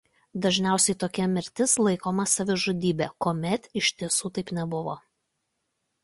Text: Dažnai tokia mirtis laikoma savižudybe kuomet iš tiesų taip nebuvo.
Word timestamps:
Dažnai 0.43 0.93
tokia 1.01 1.25
mirtis 1.33 1.73
laikoma 1.87 2.25
savižudybe 2.31 3.07
kuomet 3.25 3.69
iš 3.83 3.91
tiesų 3.99 4.31
taip 4.39 4.49
nebuvo. 4.59 4.97